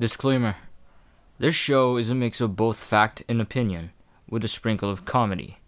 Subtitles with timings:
[0.00, 0.54] Disclaimer
[1.40, 3.90] This show is a mix of both fact and opinion,
[4.30, 5.58] with a sprinkle of comedy.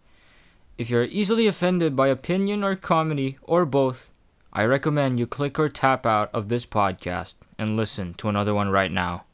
[0.79, 4.12] If you're easily offended by opinion or comedy, or both,
[4.53, 8.71] I recommend you click or tap out of this podcast and listen to another one
[8.71, 9.24] right now.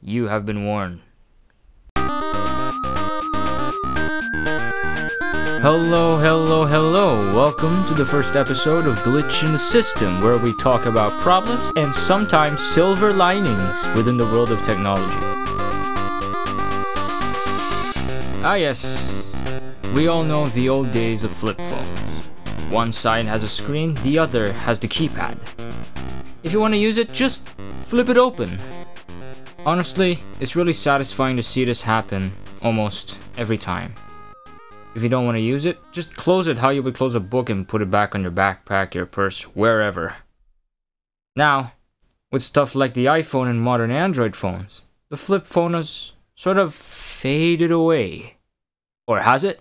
[0.00, 1.00] You have been warned.
[5.62, 7.34] Hello, hello, hello.
[7.34, 11.70] Welcome to the first episode of Glitch in the System, where we talk about problems
[11.76, 15.14] and sometimes silver linings within the world of technology.
[18.42, 19.30] Ah, yes.
[19.94, 22.24] We all know the old days of flip phones.
[22.70, 25.36] One side has a screen, the other has the keypad.
[26.42, 27.46] If you want to use it, just
[27.82, 28.58] flip it open.
[29.66, 32.32] Honestly, it's really satisfying to see this happen
[32.62, 33.94] almost every time.
[34.94, 37.20] If you don't want to use it, just close it how you would close a
[37.20, 40.16] book and put it back on your backpack, your purse, wherever.
[41.36, 41.74] Now,
[42.32, 46.74] with stuff like the iPhone and modern Android phones, the flip phone has sort of
[46.74, 48.36] faded away.
[49.06, 49.60] Or has it?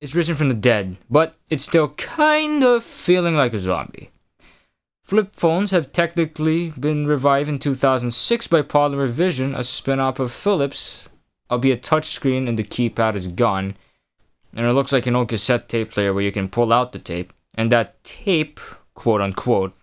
[0.00, 4.10] It's risen from the dead, but it's still kind of feeling like a zombie.
[5.02, 10.32] Flip phones have technically been revived in 2006 by Polymer Vision, a spin off of
[10.32, 11.08] Philips,
[11.50, 13.76] albeit touchscreen and the keypad is gone.
[14.54, 16.98] And it looks like an old cassette tape player where you can pull out the
[16.98, 18.60] tape, and that tape,
[18.94, 19.74] quote unquote,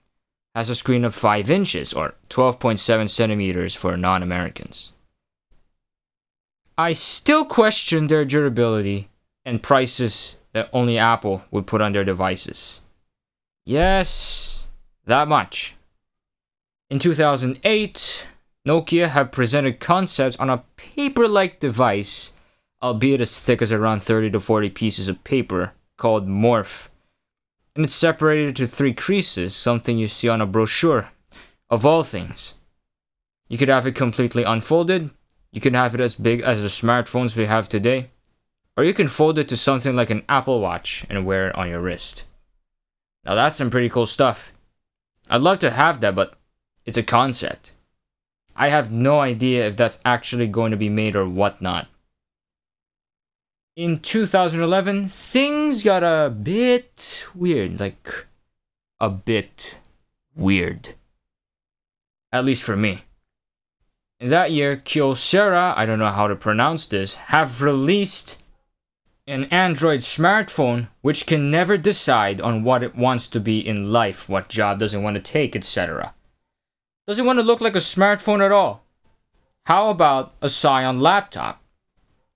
[0.56, 4.94] has a screen of 5 inches or 12.7 centimeters for non Americans.
[6.78, 9.10] I still question their durability
[9.46, 12.82] and prices that only Apple would put on their devices.
[13.66, 14.68] Yes,
[15.06, 15.76] that much.
[16.90, 18.28] In 2008,
[18.68, 22.34] Nokia have presented concepts on a paper-like device,
[22.82, 26.88] albeit as thick as around 30 to 40 pieces of paper, called Morph.
[27.76, 31.10] And it's separated into three creases, something you see on a brochure,
[31.70, 32.54] of all things.
[33.50, 35.10] You could have it completely unfolded,
[35.52, 38.12] you can have it as big as the smartphones we have today,
[38.78, 41.70] or you can fold it to something like an Apple Watch and wear it on
[41.70, 42.24] your wrist.
[43.26, 44.54] Now that's some pretty cool stuff.
[45.30, 46.36] I'd love to have that, but
[46.86, 47.74] it's a concept.
[48.56, 51.88] I have no idea if that's actually going to be made or whatnot.
[53.76, 57.80] In 2011, things got a bit weird.
[57.80, 58.28] Like,
[59.00, 59.80] a bit
[60.36, 60.96] weird.
[62.32, 63.04] At least for me.
[64.20, 68.42] In that year, Kyocera, I don't know how to pronounce this, have released
[69.28, 74.30] an Android smartphone which can never decide on what it wants to be in life,
[74.30, 76.14] what job does it want to take, etc.
[77.06, 78.86] Doesn't want to look like a smartphone at all.
[79.66, 81.62] How about a Psion laptop?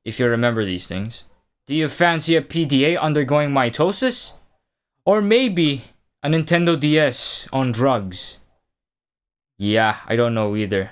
[0.04, 1.24] If you remember these things.
[1.68, 4.34] Do you fancy a PDA undergoing mitosis?
[5.06, 5.86] Or maybe
[6.22, 8.40] a Nintendo DS on drugs?
[9.58, 10.92] Yeah, I don't know either.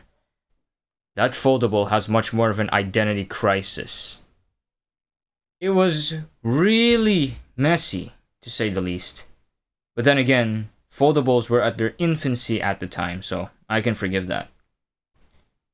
[1.16, 4.22] That foldable has much more of an identity crisis.
[5.60, 9.26] It was really messy, to say the least.
[9.96, 14.28] But then again, foldables were at their infancy at the time, so I can forgive
[14.28, 14.50] that.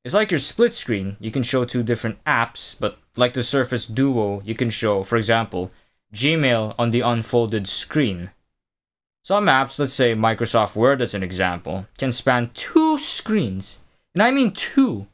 [0.04, 3.86] It's like your split screen, you can show two different apps, but like the Surface
[3.86, 5.70] Duo, you can show, for example,
[6.12, 8.30] Gmail on the unfolded screen.
[9.22, 13.78] Some apps, let's say Microsoft Word as an example, can span two screens,
[14.14, 15.06] and I mean two,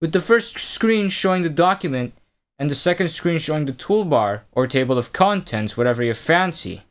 [0.00, 2.14] with the first screen showing the document
[2.58, 6.82] and the second screen showing the toolbar or table of contents, whatever you fancy.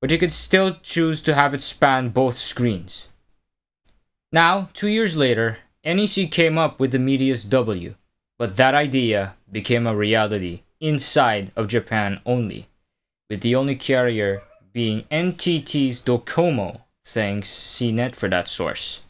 [0.00, 3.08] But you could still choose to have it span both screens.
[4.32, 7.94] Now, two years later, NEC came up with the Medias W,
[8.38, 12.68] but that idea became a reality inside of Japan only,
[13.30, 14.42] with the only carrier
[14.72, 19.02] being NTT's Docomo, thanks CNET for that source.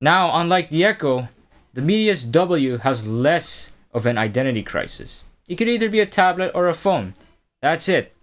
[0.00, 1.28] Now, unlike the Echo,
[1.72, 5.24] the Medias W has less of an identity crisis.
[5.46, 7.14] It could either be a tablet or a phone.
[7.62, 8.14] That's it.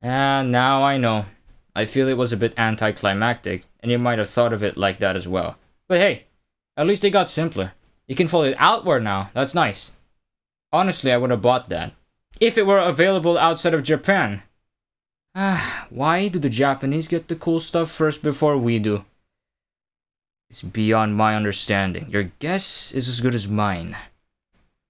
[0.00, 1.24] And now I know.
[1.74, 4.98] I feel it was a bit anticlimactic, and you might have thought of it like
[4.98, 5.56] that as well.
[5.86, 6.24] But hey,
[6.76, 7.74] at least it got simpler.
[8.08, 9.92] You can fold it outward now, that's nice.
[10.72, 11.92] Honestly, I would have bought that.
[12.40, 14.42] If it were available outside of Japan.
[15.36, 19.04] Ah, why do the Japanese get the cool stuff first before we do?
[20.50, 22.08] It's beyond my understanding.
[22.10, 23.96] Your guess is as good as mine.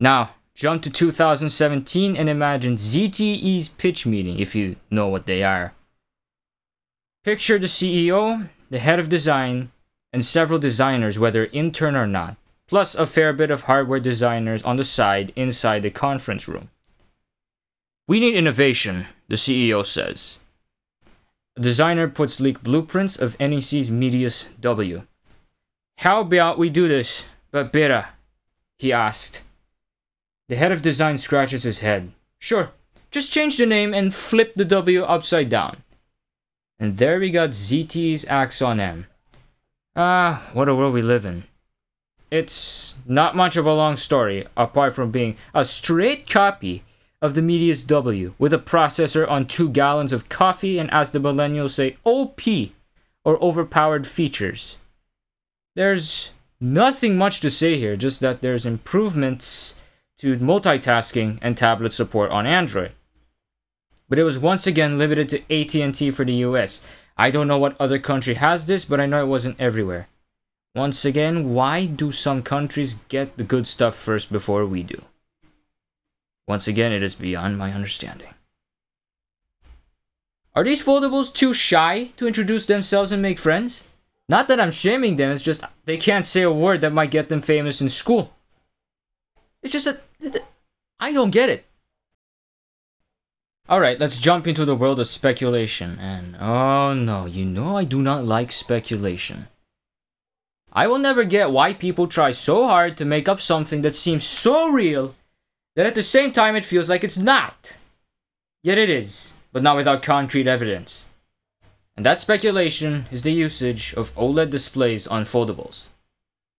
[0.00, 5.74] Now, jump to 2017 and imagine ZTE's pitch meeting if you know what they are.
[7.24, 9.70] Picture the CEO, the head of design,
[10.12, 12.36] and several designers, whether intern or not,
[12.66, 16.70] plus a fair bit of hardware designers on the side inside the conference room.
[18.08, 20.38] We need innovation, the CEO says.
[21.56, 25.02] A designer puts leaked blueprints of NEC's Medias W.
[25.98, 28.08] How about we do this, but better?
[28.78, 29.42] He asked.
[30.48, 32.12] The head of design scratches his head.
[32.38, 32.70] Sure,
[33.10, 35.82] just change the name and flip the W upside down.
[36.78, 39.06] And there we got ZTE's Axon M.
[39.94, 41.44] Ah, what a world we live in.
[42.30, 46.84] It's not much of a long story, apart from being a straight copy
[47.22, 51.18] of the Medias W, with a processor on two gallons of coffee and, as the
[51.18, 52.42] millennials say, OP,
[53.24, 54.76] or overpowered features.
[55.76, 59.76] There's nothing much to say here, just that there's improvements
[60.18, 62.92] to multitasking and tablet support on Android.
[64.08, 66.80] But it was once again limited to AT&T for the US.
[67.16, 70.08] I don't know what other country has this, but I know it wasn't everywhere.
[70.74, 75.02] Once again, why do some countries get the good stuff first before we do?
[76.46, 78.28] Once again, it is beyond my understanding.
[80.54, 83.84] Are these foldables too shy to introduce themselves and make friends?
[84.28, 87.28] Not that I'm shaming them, it's just they can't say a word that might get
[87.28, 88.32] them famous in school.
[89.62, 90.44] It's just that
[91.00, 91.64] I don't get it.
[93.68, 95.98] Alright, let's jump into the world of speculation.
[95.98, 99.48] And oh no, you know I do not like speculation.
[100.72, 104.24] I will never get why people try so hard to make up something that seems
[104.24, 105.16] so real
[105.74, 107.76] that at the same time it feels like it's not.
[108.62, 111.06] Yet it is, but not without concrete evidence.
[111.96, 115.86] And that speculation is the usage of OLED displays on foldables.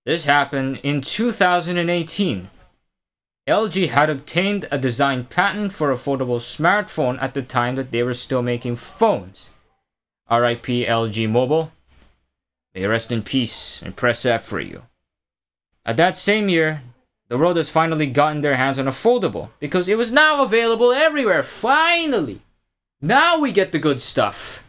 [0.06, 2.50] This happened in 2018
[3.48, 8.04] LG had obtained a design patent for a foldable smartphone at the time that they
[8.04, 9.50] were still making phones.
[10.30, 11.72] RIP LG Mobile.
[12.76, 14.84] May rest in peace and press F for you.
[15.86, 16.82] At that same year,
[17.30, 20.92] the world has finally gotten their hands on a foldable because it was now available
[20.92, 21.44] everywhere.
[21.44, 22.42] Finally!
[23.02, 24.64] Now we get the good stuff.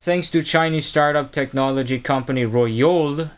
[0.00, 3.30] Thanks to Chinese startup technology company Royole,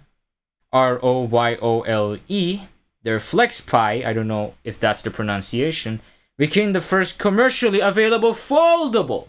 [0.72, 2.62] R O Y O L E,
[3.04, 6.00] their FlexPai, I don't know if that's the pronunciation,
[6.36, 9.28] became the first commercially available foldable.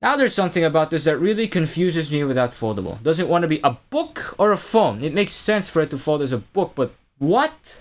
[0.00, 3.02] Now there's something about this that really confuses me without foldable.
[3.02, 5.02] Does it want to be a book or a phone?
[5.02, 7.80] It makes sense for it to fold as a book, but what?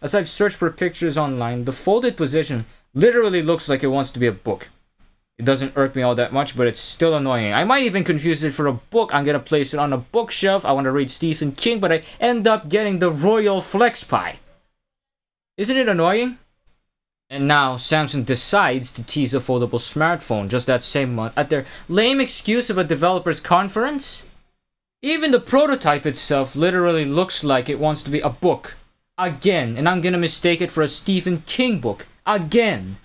[0.00, 4.20] As I've searched for pictures online, the folded position literally looks like it wants to
[4.20, 4.68] be a book.
[5.38, 7.54] It doesn't irk me all that much, but it's still annoying.
[7.54, 9.14] I might even confuse it for a book.
[9.14, 10.64] I'm gonna place it on a bookshelf.
[10.64, 14.36] I want to read Stephen King, but I end up getting the Royole FlexPai.
[15.56, 16.38] Isn't it annoying?
[17.30, 21.66] And now Samsung decides to tease a foldable smartphone just that same month at their
[21.88, 24.24] lame excuse of a developers conference.
[25.02, 28.76] Even the prototype itself literally looks like it wants to be a book.
[29.16, 32.06] Again, and I'm gonna mistake it for a Stephen King book.
[32.26, 32.96] Again.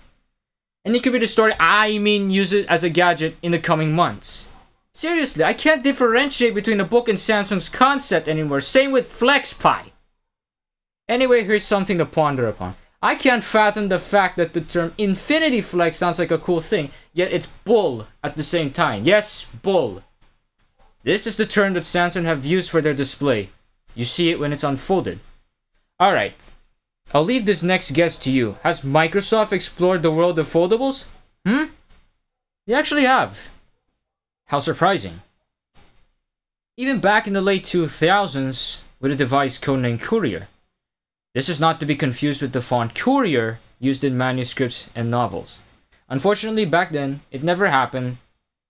[0.84, 3.58] And it could be the story I mean use it as a gadget in the
[3.58, 4.50] coming months.
[4.92, 8.60] Seriously, I can't differentiate between a book and Samsung's concept anymore.
[8.60, 9.90] Same with FlexPai.
[11.08, 12.76] Anyway, here's something to ponder upon.
[13.02, 16.90] I can't fathom the fact that the term Infinity Flex sounds like a cool thing,
[17.12, 19.04] yet it's bull at the same time.
[19.04, 20.02] Yes, bull.
[21.02, 23.50] This is the term that Samsung have used for their display.
[23.94, 25.20] You see it when it's unfolded.
[26.02, 26.34] Alright,
[27.12, 28.56] I'll leave this next guess to you.
[28.62, 31.06] Has Microsoft explored the world of foldables?
[31.46, 31.66] Hmm?
[32.66, 33.48] They actually have.
[34.46, 35.22] How surprising.
[36.76, 40.48] Even back in the late 2000s, with a device codenamed Courier.
[41.34, 45.58] This is not to be confused with the font Courier used in manuscripts and novels.
[46.08, 48.16] Unfortunately, back then, it never happened,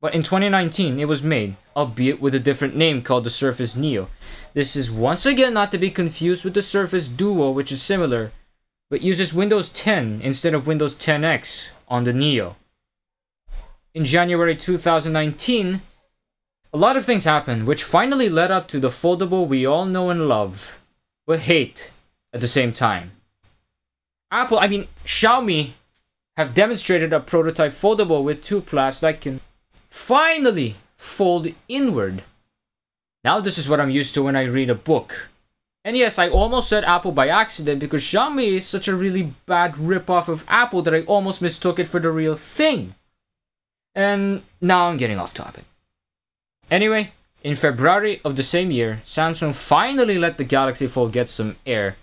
[0.04, 4.11] but in 2019, it was made, albeit with a different name called the Surface Neo.
[4.52, 8.30] This is once again not to be confused with the Surface Duo, which is similar,
[8.90, 12.56] but uses Windows 10 instead of Windows 10X on the Neo.
[13.94, 15.80] In January 2019,
[16.70, 20.11] a lot of things happened, which finally led up to the foldable we all know
[20.11, 20.76] and love,
[21.26, 21.92] but hate
[22.30, 23.12] at the same time.
[24.30, 25.73] Apple, I mean, Xiaomi,
[26.37, 29.40] have demonstrated a prototype foldable with two flaps that can
[29.95, 32.25] finally fold inward.
[33.23, 35.29] Now this is what I'm used to when I read a book.
[35.85, 39.75] And yes, I almost said Apple by accident because Xiaomi is such a really bad
[39.75, 42.97] ripoff of Apple that I almost mistook it for the real thing.
[43.95, 45.65] And now I'm getting off topic.
[46.71, 47.13] Anyway,
[47.45, 51.97] in February of the same year, Samsung finally let the Galaxy Fold get some air,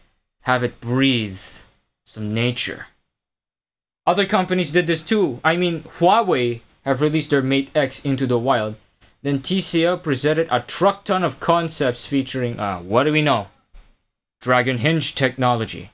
[0.43, 1.41] have it breathe
[2.05, 2.87] some nature.
[4.07, 5.41] Other companies did this too.
[5.43, 8.75] I mean, Huawei have released their Mate X into the wild.
[9.21, 13.47] Then TCL presented a truck ton of concepts featuring, uh, what do we know?
[14.41, 15.91] Dragon Hinge technology.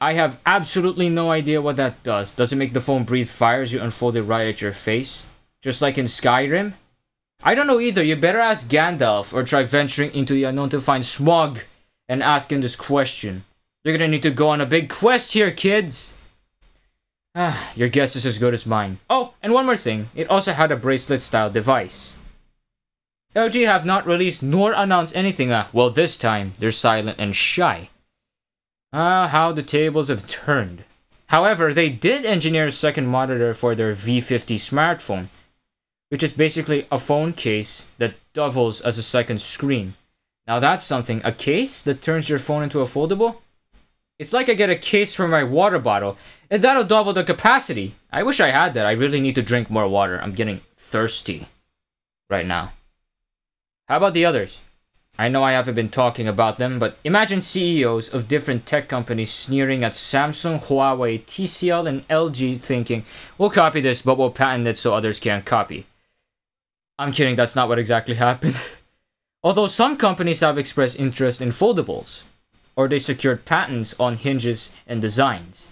[0.00, 2.32] I have absolutely no idea what that does.
[2.32, 5.26] Does it make the phone breathe fire as you unfold it right at your face?
[5.62, 6.74] Just like in Skyrim?
[7.42, 8.02] I don't know either.
[8.02, 11.62] You better ask Gandalf or try venturing into the unknown to find Smaug
[12.08, 13.44] and ask him this question.
[13.84, 16.20] You're gonna need to go on a big quest here, kids.
[17.34, 18.98] Ah, your guess is as good as mine.
[19.08, 20.10] Oh, and one more thing.
[20.14, 22.16] It also had a bracelet-style device.
[23.34, 25.50] LG have not released nor announced anything.
[25.50, 27.88] Uh, well, this time, they're silent and shy.
[28.92, 30.84] Ah, how the tables have turned.
[31.28, 35.28] However, they did engineer a second monitor for their V50 smartphone,
[36.10, 39.94] which is basically a phone case that doubles as a second screen.
[40.46, 41.22] Now that's something.
[41.24, 43.36] A case that turns your phone into a foldable?
[44.18, 46.16] It's like I get a case for my water bottle,
[46.50, 47.94] and that'll double the capacity.
[48.12, 48.86] I wish I had that.
[48.86, 50.20] I really need to drink more water.
[50.20, 51.48] I'm getting thirsty
[52.28, 52.72] right now.
[53.88, 54.60] How about the others?
[55.18, 59.30] I know I haven't been talking about them, but imagine CEOs of different tech companies
[59.30, 63.04] sneering at Samsung, Huawei, TCL, and LG thinking,
[63.36, 65.86] we'll copy this, but we'll patent it so others can't copy.
[66.98, 68.58] I'm kidding, that's not what exactly happened.
[69.42, 72.22] Although some companies have expressed interest in foldables,
[72.76, 75.68] or they secured patents on hinges and designs.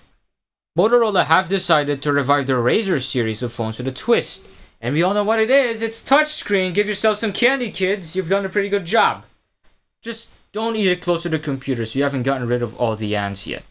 [0.79, 4.47] Motorola have decided to revive the Razr series of phones with a twist.
[4.81, 5.83] And we all know what it is.
[5.83, 6.73] It's touchscreen.
[6.73, 8.17] Give yourself some candy, kids.
[8.17, 9.25] You've done a pretty good job.
[10.01, 12.97] Just don't eat it close to the computer so you haven't gotten rid of all
[12.97, 13.65] the ants yet.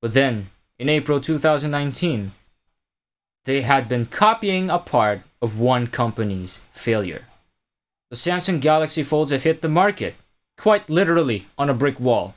[0.00, 2.32] But then, in April 2019,
[3.44, 7.24] they had been copying a part of one company's failure.
[8.10, 10.14] The Samsung Galaxy Folds have hit the market,
[10.58, 12.34] quite literally on a brick wall.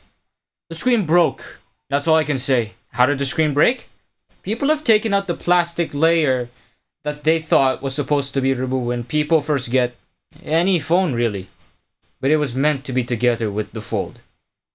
[0.69, 1.59] The screen broke.
[1.89, 2.73] That's all I can say.
[2.91, 3.89] How did the screen break?
[4.43, 6.49] People have taken out the plastic layer
[7.03, 9.95] that they thought was supposed to be removed when people first get
[10.43, 11.49] any phone, really.
[12.21, 14.19] But it was meant to be together with the Fold.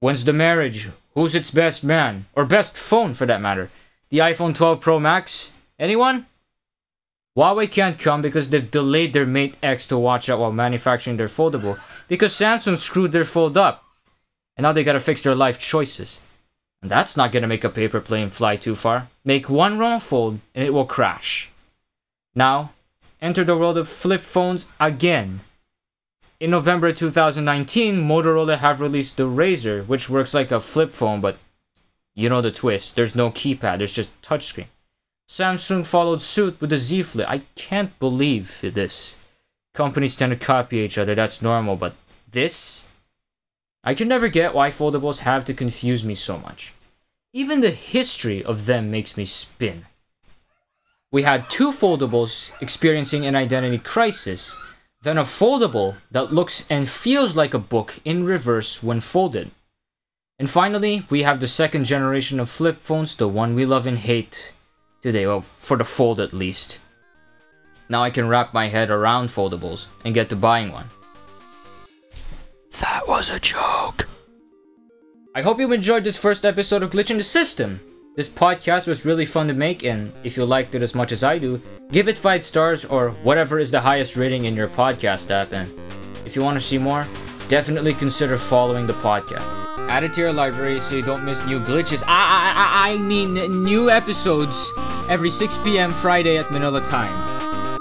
[0.01, 0.89] When's the marriage?
[1.15, 2.27] Who's its best man?
[2.35, 3.69] Or best phone, for that matter?
[4.11, 5.53] The iPhone 12 Pro Max?
[5.79, 6.27] Anyone?
[7.37, 11.27] Huawei can't come because they've delayed their Mate X to watch out while manufacturing their
[11.27, 13.85] foldable because Samsung screwed their fold up.
[14.57, 16.21] And now they gotta fix their life choices.
[16.81, 19.09] And that's not gonna make a paper plane fly too far.
[19.25, 21.51] Make one wrong fold and it will crash.
[22.37, 22.73] Now,
[23.21, 25.41] enter the world of flip phones again.
[26.39, 31.39] In November 2019, Motorola have released the Razr, which works like a flip phone, but
[32.15, 32.95] you know the twist.
[32.95, 34.67] There's no keypad, there's just touchscreen.
[35.29, 37.29] Samsung followed suit with the Z Flip.
[37.29, 39.17] I can't believe this.
[39.73, 41.95] Companies tend to copy each other, that's normal, but
[42.31, 42.87] this?
[43.83, 46.73] I can never get why foldables have to confuse me so much.
[47.33, 49.87] Even the history of them makes me spin.
[51.11, 54.57] We had two foldables experiencing an identity crisis,
[55.03, 59.51] then a foldable that looks and feels like a book in reverse when folded.
[60.39, 63.99] And finally, we have the second generation of flip phones, the one we love and
[63.99, 64.53] hate
[65.05, 66.79] today, well, for the fold at least.
[67.91, 70.89] Now I can wrap my head around foldables and get to buying one.
[72.81, 74.09] That was a joke.
[75.35, 77.81] I hope you enjoyed this first episode of Glitch in the System.
[78.17, 81.23] This podcast was really fun to make, and if you liked it as much as
[81.23, 81.61] I do,
[81.93, 85.53] give it 5 stars or whatever is the highest rating in your podcast app.
[85.53, 85.71] And
[86.25, 87.05] if you want to see more,
[87.49, 89.45] definitely consider following the podcast.
[89.89, 92.03] Add it to your library so you don't miss new glitches.
[92.07, 94.73] I, I, I mean, new episodes
[95.09, 95.93] every 6 p.m.
[95.93, 97.13] Friday at Manila time.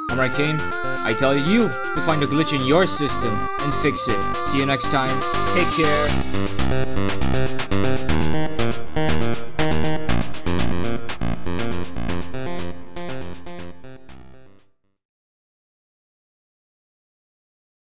[0.09, 0.59] I'm Raikane.
[1.05, 4.35] I tell you to find a glitch in your system and fix it.
[4.51, 5.19] See you next time.
[5.55, 7.12] Take care.